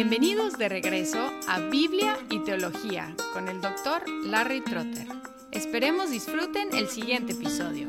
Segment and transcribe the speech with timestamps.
[0.00, 5.08] Bienvenidos de regreso a Biblia y Teología con el doctor Larry Trotter.
[5.50, 7.88] Esperemos disfruten el siguiente episodio.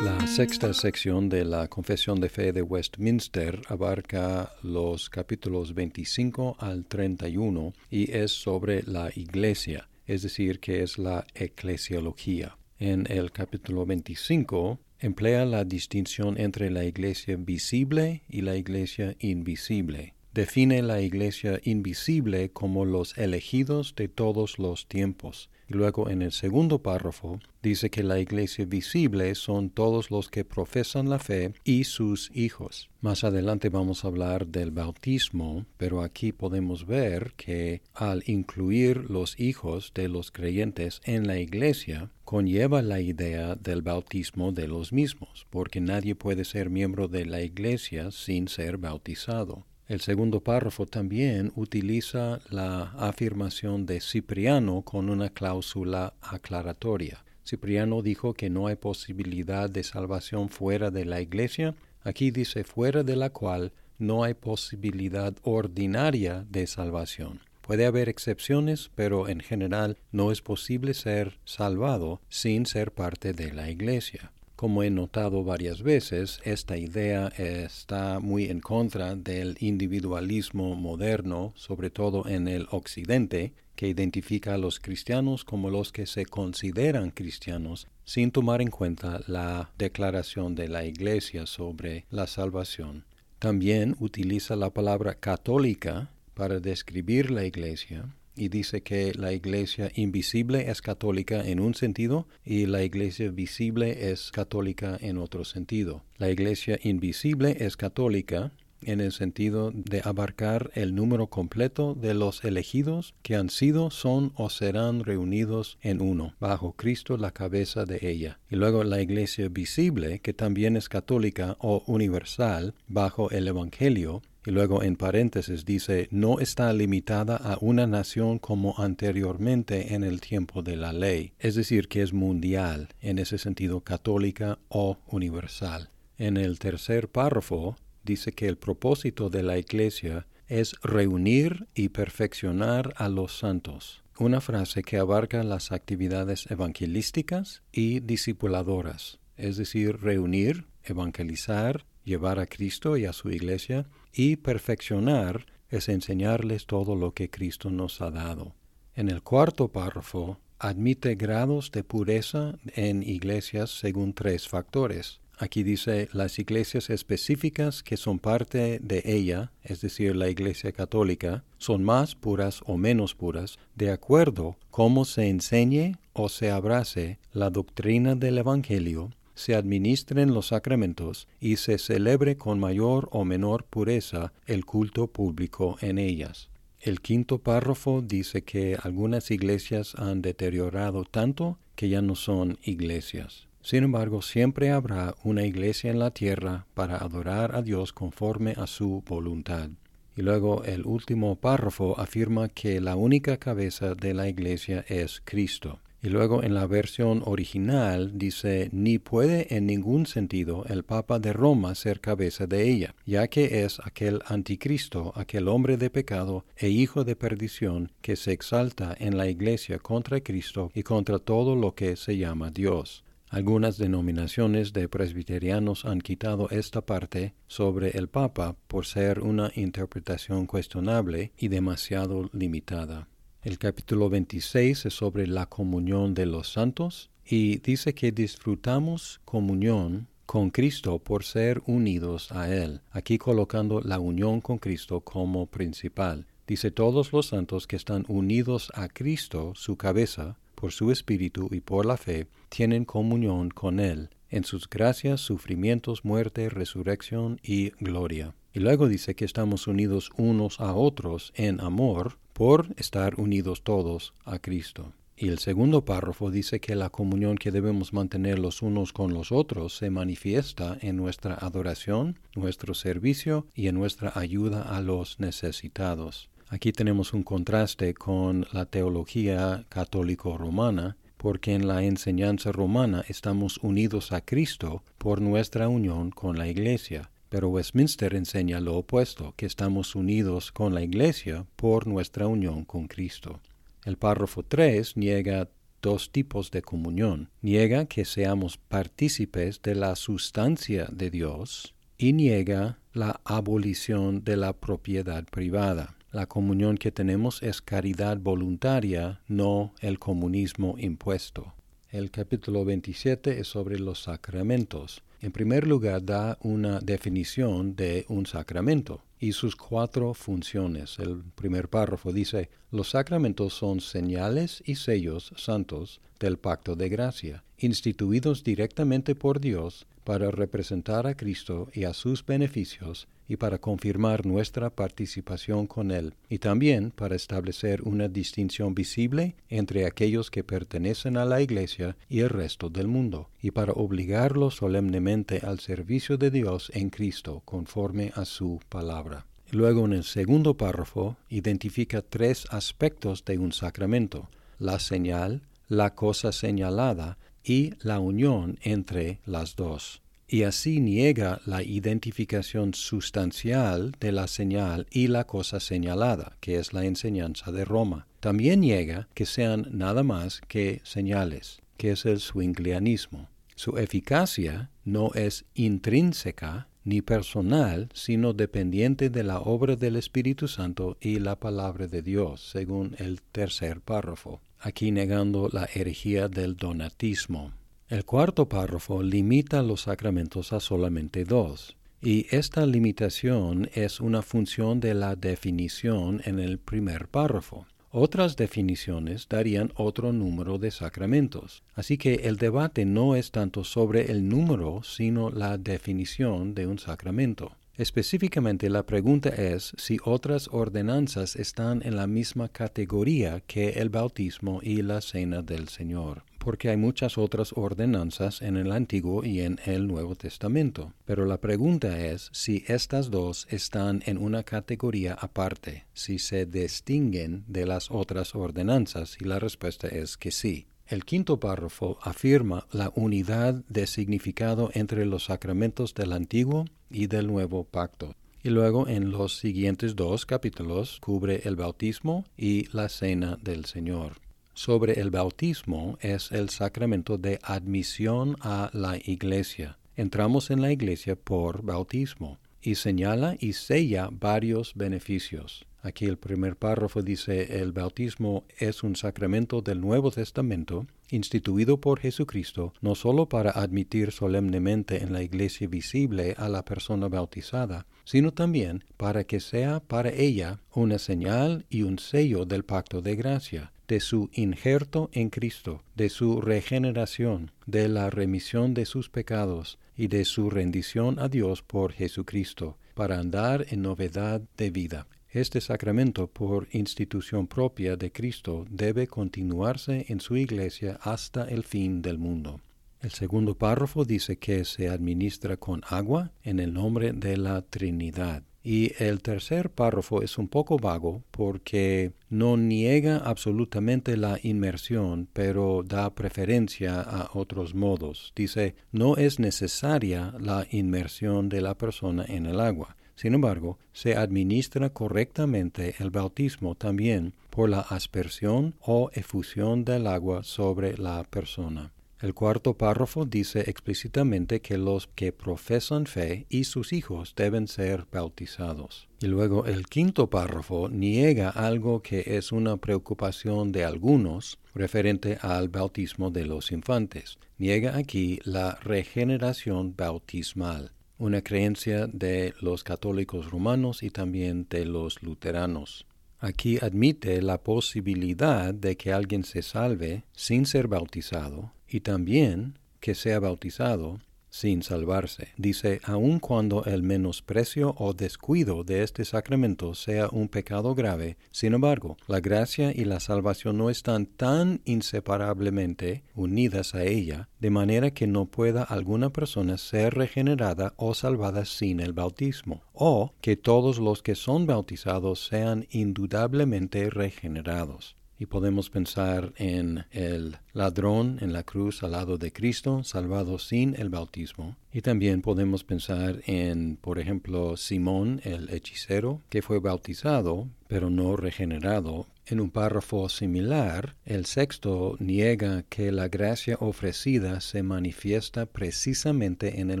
[0.02, 6.86] La sexta sección de la Confesión de Fe de Westminster abarca los capítulos 25 al
[6.86, 12.56] 31 y es sobre la Iglesia, es decir, que es la eclesiología.
[12.80, 20.14] En el capítulo 25 emplea la distinción entre la iglesia visible y la iglesia invisible.
[20.32, 25.50] Define la iglesia invisible como los elegidos de todos los tiempos.
[25.70, 30.44] Y luego en el segundo párrafo dice que la iglesia visible son todos los que
[30.44, 32.90] profesan la fe y sus hijos.
[33.00, 39.38] Más adelante vamos a hablar del bautismo, pero aquí podemos ver que al incluir los
[39.38, 45.46] hijos de los creyentes en la iglesia, conlleva la idea del bautismo de los mismos,
[45.50, 49.66] porque nadie puede ser miembro de la iglesia sin ser bautizado.
[49.90, 57.24] El segundo párrafo también utiliza la afirmación de Cipriano con una cláusula aclaratoria.
[57.44, 61.74] Cipriano dijo que no hay posibilidad de salvación fuera de la iglesia.
[62.04, 67.40] Aquí dice fuera de la cual no hay posibilidad ordinaria de salvación.
[67.60, 73.52] Puede haber excepciones, pero en general no es posible ser salvado sin ser parte de
[73.52, 74.30] la iglesia.
[74.60, 81.88] Como he notado varias veces, esta idea está muy en contra del individualismo moderno, sobre
[81.88, 87.88] todo en el Occidente, que identifica a los cristianos como los que se consideran cristianos
[88.04, 93.06] sin tomar en cuenta la declaración de la Iglesia sobre la salvación.
[93.38, 100.70] También utiliza la palabra católica para describir la Iglesia y dice que la iglesia invisible
[100.70, 106.04] es católica en un sentido y la iglesia visible es católica en otro sentido.
[106.16, 108.50] La iglesia invisible es católica
[108.82, 114.32] en el sentido de abarcar el número completo de los elegidos que han sido, son
[114.36, 118.40] o serán reunidos en uno, bajo Cristo la cabeza de ella.
[118.48, 124.50] Y luego la iglesia visible, que también es católica o universal, bajo el Evangelio, y
[124.50, 130.62] luego en paréntesis dice, no está limitada a una nación como anteriormente en el tiempo
[130.62, 135.90] de la ley, es decir, que es mundial, en ese sentido católica o universal.
[136.16, 142.92] En el tercer párrafo dice que el propósito de la Iglesia es reunir y perfeccionar
[142.96, 150.66] a los santos, una frase que abarca las actividades evangelísticas y discipuladoras, es decir, reunir,
[150.82, 157.30] evangelizar, llevar a Cristo y a su iglesia, y perfeccionar es enseñarles todo lo que
[157.30, 158.54] Cristo nos ha dado.
[158.94, 165.20] En el cuarto párrafo admite grados de pureza en iglesias según tres factores.
[165.38, 171.44] Aquí dice las iglesias específicas que son parte de ella, es decir, la iglesia católica,
[171.56, 177.48] son más puras o menos puras, de acuerdo cómo se enseñe o se abrace la
[177.48, 184.32] doctrina del Evangelio se administren los sacramentos y se celebre con mayor o menor pureza
[184.46, 186.50] el culto público en ellas.
[186.78, 193.48] El quinto párrafo dice que algunas iglesias han deteriorado tanto que ya no son iglesias.
[193.62, 198.66] Sin embargo, siempre habrá una iglesia en la tierra para adorar a Dios conforme a
[198.66, 199.70] su voluntad.
[200.16, 205.80] Y luego el último párrafo afirma que la única cabeza de la iglesia es Cristo.
[206.02, 211.34] Y luego en la versión original dice, ni puede en ningún sentido el Papa de
[211.34, 216.70] Roma ser cabeza de ella, ya que es aquel anticristo, aquel hombre de pecado e
[216.70, 221.74] hijo de perdición que se exalta en la iglesia contra Cristo y contra todo lo
[221.74, 223.04] que se llama Dios.
[223.28, 230.46] Algunas denominaciones de presbiterianos han quitado esta parte sobre el Papa por ser una interpretación
[230.46, 233.09] cuestionable y demasiado limitada.
[233.42, 240.08] El capítulo 26 es sobre la comunión de los santos y dice que disfrutamos comunión
[240.26, 246.26] con Cristo por ser unidos a Él, aquí colocando la unión con Cristo como principal.
[246.46, 251.60] Dice todos los santos que están unidos a Cristo, su cabeza, por su espíritu y
[251.60, 258.34] por la fe, tienen comunión con Él, en sus gracias, sufrimientos, muerte, resurrección y gloria.
[258.52, 264.14] Y luego dice que estamos unidos unos a otros en amor por estar unidos todos
[264.24, 264.94] a Cristo.
[265.14, 269.30] Y el segundo párrafo dice que la comunión que debemos mantener los unos con los
[269.30, 276.30] otros se manifiesta en nuestra adoración, nuestro servicio y en nuestra ayuda a los necesitados.
[276.48, 284.12] Aquí tenemos un contraste con la teología católico-romana porque en la enseñanza romana estamos unidos
[284.12, 287.10] a Cristo por nuestra unión con la Iglesia.
[287.30, 292.88] Pero Westminster enseña lo opuesto, que estamos unidos con la Iglesia por nuestra unión con
[292.88, 293.40] Cristo.
[293.84, 295.48] El párrafo 3 niega
[295.80, 297.30] dos tipos de comunión.
[297.40, 304.52] Niega que seamos partícipes de la sustancia de Dios y niega la abolición de la
[304.52, 305.96] propiedad privada.
[306.10, 311.54] La comunión que tenemos es caridad voluntaria, no el comunismo impuesto.
[311.92, 315.02] El capítulo 27 es sobre los sacramentos.
[315.20, 321.00] En primer lugar, da una definición de un sacramento y sus cuatro funciones.
[321.00, 327.42] El primer párrafo dice, los sacramentos son señales y sellos santos del pacto de gracia,
[327.58, 334.26] instituidos directamente por Dios para representar a Cristo y a sus beneficios y para confirmar
[334.26, 341.16] nuestra participación con Él, y también para establecer una distinción visible entre aquellos que pertenecen
[341.16, 346.32] a la Iglesia y el resto del mundo, y para obligarlos solemnemente al servicio de
[346.32, 349.26] Dios en Cristo conforme a su palabra.
[349.52, 354.28] Luego en el segundo párrafo identifica tres aspectos de un sacramento,
[354.58, 361.64] la señal, la cosa señalada y la unión entre las dos y así niega la
[361.64, 368.06] identificación sustancial de la señal y la cosa señalada, que es la enseñanza de Roma.
[368.20, 373.28] También niega que sean nada más que señales, que es el swinglianismo.
[373.56, 380.96] Su eficacia no es intrínseca ni personal, sino dependiente de la obra del Espíritu Santo
[381.00, 387.52] y la palabra de Dios, según el tercer párrafo, aquí negando la herejía del donatismo.
[387.90, 394.78] El cuarto párrafo limita los sacramentos a solamente dos, y esta limitación es una función
[394.78, 397.66] de la definición en el primer párrafo.
[397.90, 401.64] Otras definiciones darían otro número de sacramentos.
[401.74, 406.78] Así que el debate no es tanto sobre el número, sino la definición de un
[406.78, 407.56] sacramento.
[407.74, 414.60] Específicamente la pregunta es si otras ordenanzas están en la misma categoría que el bautismo
[414.62, 419.60] y la cena del Señor porque hay muchas otras ordenanzas en el Antiguo y en
[419.66, 420.94] el Nuevo Testamento.
[421.04, 427.44] Pero la pregunta es si estas dos están en una categoría aparte, si se distinguen
[427.46, 430.66] de las otras ordenanzas, y la respuesta es que sí.
[430.86, 437.26] El quinto párrafo afirma la unidad de significado entre los sacramentos del Antiguo y del
[437.26, 438.16] Nuevo Pacto.
[438.42, 444.29] Y luego en los siguientes dos capítulos cubre el bautismo y la cena del Señor
[444.60, 449.78] sobre el bautismo es el sacramento de admisión a la iglesia.
[449.96, 455.64] Entramos en la iglesia por bautismo y señala y sella varios beneficios.
[455.80, 461.98] Aquí el primer párrafo dice, el bautismo es un sacramento del Nuevo Testamento instituido por
[461.98, 468.32] Jesucristo no sólo para admitir solemnemente en la iglesia visible a la persona bautizada, sino
[468.32, 473.72] también para que sea para ella una señal y un sello del pacto de gracia,
[473.90, 480.06] de su injerto en Cristo, de su regeneración, de la remisión de sus pecados y
[480.06, 485.08] de su rendición a Dios por Jesucristo, para andar en novedad de vida.
[485.32, 492.00] Este sacramento, por institución propia de Cristo, debe continuarse en su iglesia hasta el fin
[492.00, 492.60] del mundo.
[493.00, 498.44] El segundo párrafo dice que se administra con agua en el nombre de la Trinidad.
[498.62, 505.82] Y el tercer párrafo es un poco vago porque no niega absolutamente la inmersión, pero
[505.82, 508.32] da preferencia a otros modos.
[508.36, 512.96] Dice, no es necesaria la inmersión de la persona en el agua.
[513.14, 520.42] Sin embargo, se administra correctamente el bautismo también por la aspersión o efusión del agua
[520.42, 521.92] sobre la persona.
[522.20, 528.06] El cuarto párrafo dice explícitamente que los que profesan fe y sus hijos deben ser
[528.12, 529.08] bautizados.
[529.20, 535.70] Y luego el quinto párrafo niega algo que es una preocupación de algunos referente al
[535.70, 537.38] bautismo de los infantes.
[537.56, 545.22] Niega aquí la regeneración bautismal, una creencia de los católicos romanos y también de los
[545.22, 546.06] luteranos.
[546.38, 553.14] Aquí admite la posibilidad de que alguien se salve sin ser bautizado y también que
[553.14, 554.20] sea bautizado
[554.50, 555.48] sin salvarse.
[555.56, 561.74] Dice, aun cuando el menosprecio o descuido de este sacramento sea un pecado grave, sin
[561.74, 568.10] embargo, la gracia y la salvación no están tan inseparablemente unidas a ella, de manera
[568.10, 573.98] que no pueda alguna persona ser regenerada o salvada sin el bautismo, o que todos
[573.98, 578.16] los que son bautizados sean indudablemente regenerados.
[578.40, 583.94] Y podemos pensar en el ladrón en la cruz al lado de Cristo, salvado sin
[584.00, 584.76] el bautismo.
[584.94, 591.36] Y también podemos pensar en, por ejemplo, Simón el hechicero, que fue bautizado, pero no
[591.36, 592.26] regenerado.
[592.46, 599.90] En un párrafo similar, el sexto niega que la gracia ofrecida se manifiesta precisamente en
[599.90, 600.00] el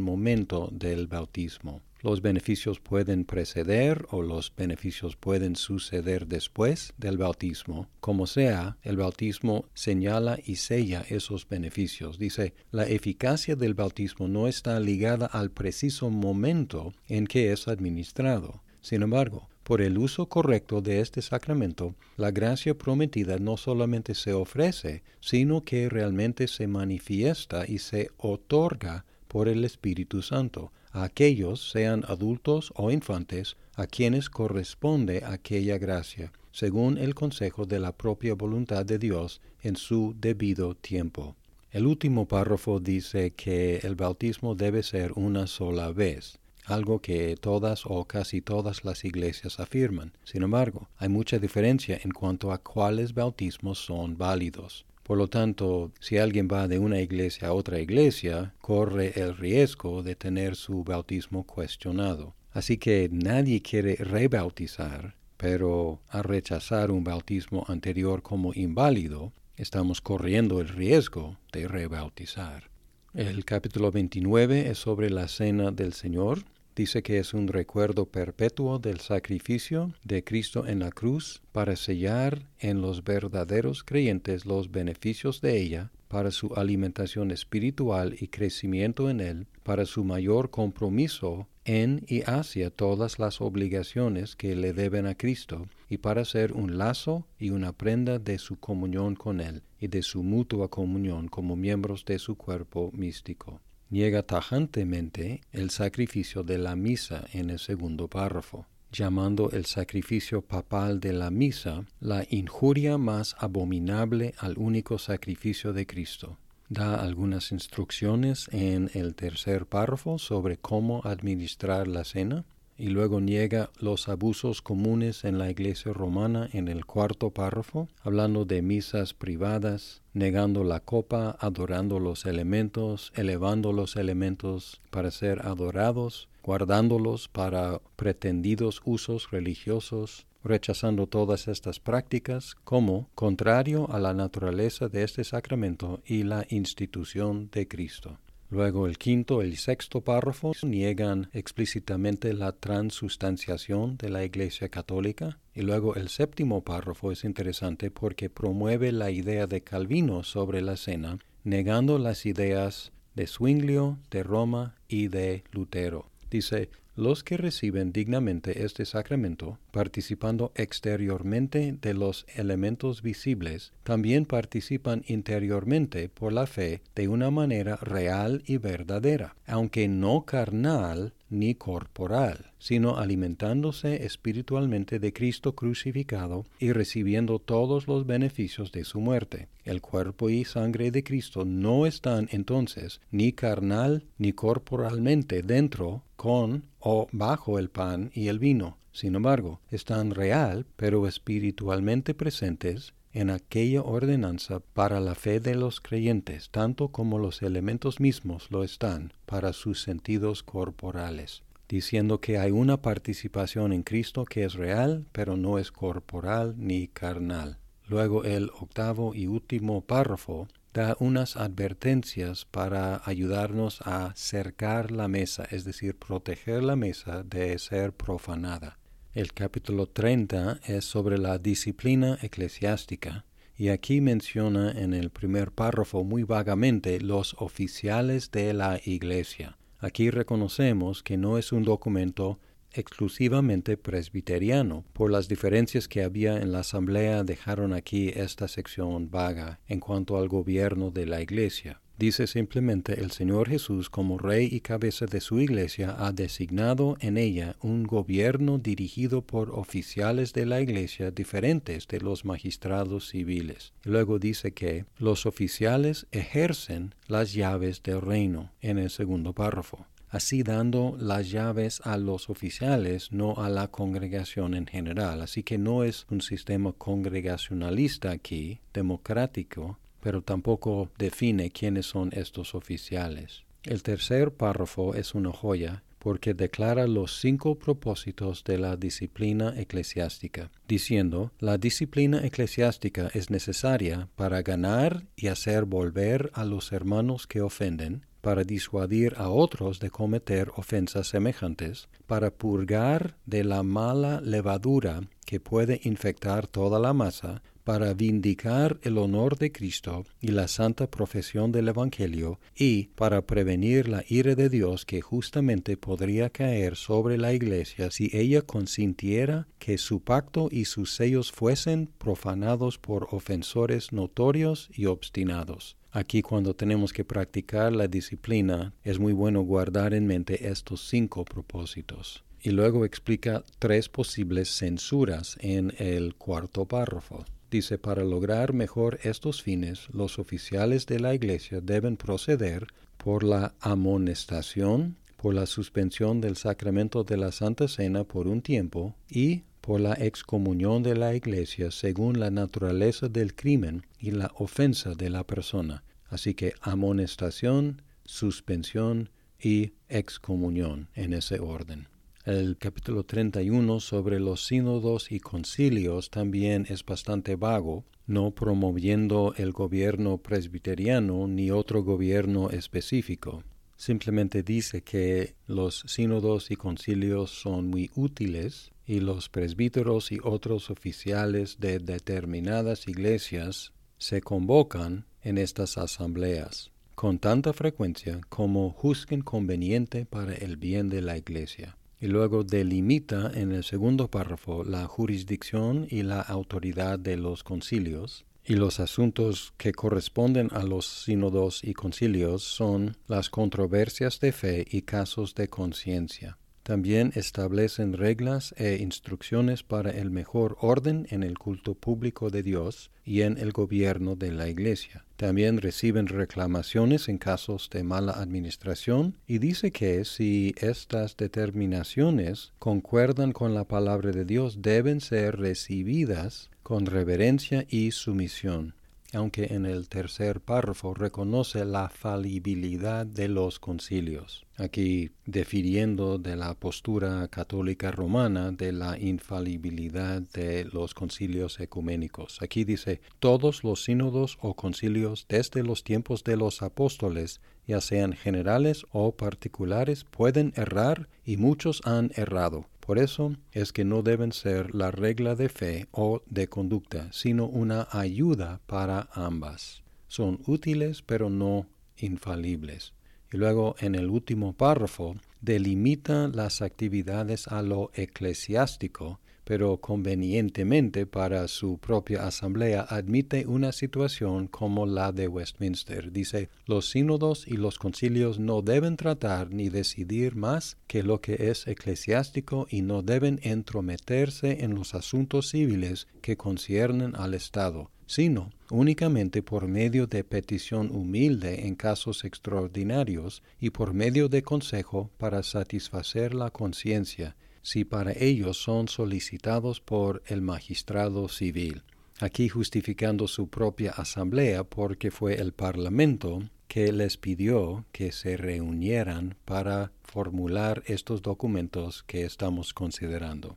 [0.00, 1.82] momento del bautismo.
[2.02, 7.88] Los beneficios pueden preceder o los beneficios pueden suceder después del bautismo.
[8.00, 12.18] Como sea, el bautismo señala y sella esos beneficios.
[12.18, 18.62] Dice, la eficacia del bautismo no está ligada al preciso momento en que es administrado.
[18.80, 24.32] Sin embargo, por el uso correcto de este sacramento, la gracia prometida no solamente se
[24.32, 31.70] ofrece, sino que realmente se manifiesta y se otorga por el Espíritu Santo a aquellos,
[31.70, 38.34] sean adultos o infantes, a quienes corresponde aquella gracia, según el consejo de la propia
[38.34, 41.36] voluntad de Dios en su debido tiempo.
[41.70, 47.82] El último párrafo dice que el bautismo debe ser una sola vez, algo que todas
[47.86, 50.12] o casi todas las iglesias afirman.
[50.24, 54.84] Sin embargo, hay mucha diferencia en cuanto a cuáles bautismos son válidos.
[55.10, 60.04] Por lo tanto, si alguien va de una iglesia a otra iglesia, corre el riesgo
[60.04, 62.36] de tener su bautismo cuestionado.
[62.52, 70.60] Así que nadie quiere rebautizar, pero al rechazar un bautismo anterior como inválido, estamos corriendo
[70.60, 72.70] el riesgo de rebautizar.
[73.12, 76.44] El capítulo 29 es sobre la cena del Señor
[76.80, 82.46] Dice que es un recuerdo perpetuo del sacrificio de Cristo en la cruz para sellar
[82.58, 89.20] en los verdaderos creyentes los beneficios de ella, para su alimentación espiritual y crecimiento en
[89.20, 95.14] él, para su mayor compromiso en y hacia todas las obligaciones que le deben a
[95.14, 99.88] Cristo, y para ser un lazo y una prenda de su comunión con Él y
[99.88, 103.60] de su mutua comunión como miembros de su cuerpo místico
[103.90, 111.00] niega tajantemente el sacrificio de la misa en el segundo párrafo, llamando el sacrificio papal
[111.00, 116.38] de la misa la injuria más abominable al único sacrificio de Cristo.
[116.68, 122.44] Da algunas instrucciones en el tercer párrafo sobre cómo administrar la cena
[122.80, 128.46] y luego niega los abusos comunes en la iglesia romana en el cuarto párrafo, hablando
[128.46, 136.28] de misas privadas, negando la copa, adorando los elementos, elevando los elementos para ser adorados,
[136.42, 145.02] guardándolos para pretendidos usos religiosos, rechazando todas estas prácticas como contrario a la naturaleza de
[145.02, 148.18] este sacramento y la institución de Cristo.
[148.50, 155.38] Luego el quinto y sexto párrafo niegan explícitamente la transustanciación de la Iglesia Católica.
[155.54, 160.76] Y luego el séptimo párrafo es interesante porque promueve la idea de Calvino sobre la
[160.76, 166.10] cena, negando las ideas de Zwinglio, de Roma y de Lutero.
[166.28, 175.02] Dice, los que reciben dignamente este sacramento, participando exteriormente de los elementos visibles, también participan
[175.06, 182.52] interiormente por la fe de una manera real y verdadera, aunque no carnal ni corporal,
[182.58, 189.48] sino alimentándose espiritualmente de Cristo crucificado y recibiendo todos los beneficios de su muerte.
[189.64, 196.64] El cuerpo y sangre de Cristo no están entonces ni carnal ni corporalmente dentro, con
[196.80, 198.76] o bajo el pan y el vino.
[198.92, 205.80] Sin embargo, están real, pero espiritualmente presentes en aquella ordenanza para la fe de los
[205.80, 212.50] creyentes, tanto como los elementos mismos lo están para sus sentidos corporales, diciendo que hay
[212.52, 217.58] una participación en Cristo que es real, pero no es corporal ni carnal.
[217.88, 225.44] Luego el octavo y último párrafo da unas advertencias para ayudarnos a cercar la mesa,
[225.50, 228.79] es decir, proteger la mesa de ser profanada.
[229.12, 233.24] El capítulo 30 es sobre la disciplina eclesiástica
[233.56, 239.58] y aquí menciona en el primer párrafo muy vagamente los oficiales de la Iglesia.
[239.80, 242.38] Aquí reconocemos que no es un documento
[242.70, 244.84] exclusivamente presbiteriano.
[244.92, 250.18] Por las diferencias que había en la asamblea dejaron aquí esta sección vaga en cuanto
[250.18, 251.80] al gobierno de la Iglesia.
[252.00, 257.18] Dice simplemente el Señor Jesús como Rey y cabeza de su Iglesia ha designado en
[257.18, 263.74] ella un gobierno dirigido por oficiales de la Iglesia diferentes de los magistrados civiles.
[263.84, 269.84] luego dice que los oficiales ejercen las llaves del reino en el segundo párrafo.
[270.08, 275.20] así dando las llaves a los oficiales, no a la congregación en general.
[275.20, 282.54] Así que no es un sistema congregacionalista aquí, democrático, pero tampoco define quiénes son estos
[282.54, 283.44] oficiales.
[283.62, 290.50] El tercer párrafo es una joya porque declara los cinco propósitos de la disciplina eclesiástica,
[290.66, 297.42] diciendo, la disciplina eclesiástica es necesaria para ganar y hacer volver a los hermanos que
[297.42, 305.02] ofenden, para disuadir a otros de cometer ofensas semejantes, para purgar de la mala levadura
[305.26, 310.90] que puede infectar toda la masa, para vindicar el honor de Cristo y la santa
[310.90, 317.18] profesión del Evangelio, y para prevenir la ira de Dios que justamente podría caer sobre
[317.18, 323.92] la Iglesia si ella consintiera que su pacto y sus sellos fuesen profanados por ofensores
[323.92, 325.76] notorios y obstinados.
[325.92, 331.24] Aquí cuando tenemos que practicar la disciplina es muy bueno guardar en mente estos cinco
[331.24, 332.24] propósitos.
[332.42, 337.24] Y luego explica tres posibles censuras en el cuarto párrafo.
[337.50, 343.54] Dice, para lograr mejor estos fines, los oficiales de la Iglesia deben proceder por la
[343.60, 349.80] amonestación, por la suspensión del sacramento de la Santa Cena por un tiempo y por
[349.80, 355.24] la excomunión de la Iglesia según la naturaleza del crimen y la ofensa de la
[355.24, 355.82] persona.
[356.08, 361.89] Así que amonestación, suspensión y excomunión en ese orden.
[362.26, 369.52] El capítulo 31 sobre los sínodos y concilios también es bastante vago, no promoviendo el
[369.52, 373.42] gobierno presbiteriano ni otro gobierno específico.
[373.74, 380.68] Simplemente dice que los sínodos y concilios son muy útiles y los presbíteros y otros
[380.68, 390.04] oficiales de determinadas iglesias se convocan en estas asambleas con tanta frecuencia como juzguen conveniente
[390.04, 395.86] para el bien de la iglesia y luego delimita en el segundo párrafo la jurisdicción
[395.90, 401.74] y la autoridad de los concilios, y los asuntos que corresponden a los sínodos y
[401.74, 406.38] concilios son las controversias de fe y casos de conciencia.
[406.62, 412.90] También establecen reglas e instrucciones para el mejor orden en el culto público de Dios
[413.04, 415.04] y en el gobierno de la Iglesia.
[415.16, 423.32] También reciben reclamaciones en casos de mala administración y dice que si estas determinaciones concuerdan
[423.32, 428.74] con la palabra de Dios deben ser recibidas con reverencia y sumisión
[429.12, 436.54] aunque en el tercer párrafo reconoce la falibilidad de los concilios, aquí definiendo de la
[436.54, 442.40] postura católica romana de la infalibilidad de los concilios ecuménicos.
[442.42, 448.12] Aquí dice, todos los sínodos o concilios desde los tiempos de los apóstoles, ya sean
[448.12, 454.32] generales o particulares, pueden errar y muchos han errado por eso es que no deben
[454.32, 459.84] ser la regla de fe o de conducta, sino una ayuda para ambas.
[460.08, 462.92] Son útiles pero no infalibles.
[463.32, 469.20] Y luego en el último párrafo delimita las actividades a lo eclesiástico
[469.50, 476.12] pero convenientemente para su propia asamblea admite una situación como la de Westminster.
[476.12, 481.50] Dice, los sínodos y los concilios no deben tratar ni decidir más que lo que
[481.50, 488.50] es eclesiástico y no deben entrometerse en los asuntos civiles que conciernen al Estado sino
[488.70, 495.44] únicamente por medio de petición humilde en casos extraordinarios y por medio de consejo para
[495.44, 501.82] satisfacer la conciencia si para ellos son solicitados por el magistrado civil,
[502.20, 509.36] aquí justificando su propia asamblea porque fue el Parlamento que les pidió que se reunieran
[509.44, 513.56] para formular estos documentos que estamos considerando.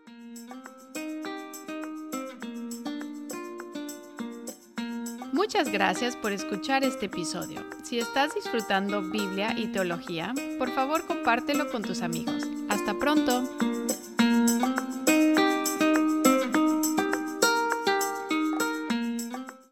[5.32, 7.60] Muchas gracias por escuchar este episodio.
[7.84, 12.44] Si estás disfrutando Biblia y teología, por favor compártelo con tus amigos.
[12.70, 13.73] Hasta pronto.